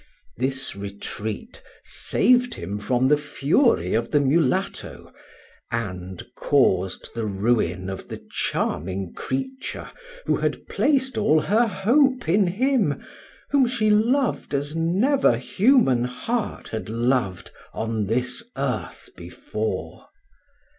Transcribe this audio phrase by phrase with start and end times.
[0.35, 5.13] This retreat saved him from the fury of the mulatto
[5.71, 9.91] and caused the ruin of the charming creature
[10.25, 13.03] who had placed all her hope in him
[13.51, 20.07] whom she loved as never human heart had loved on this earth before.